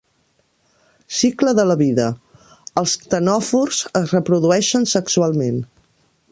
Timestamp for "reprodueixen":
4.17-4.91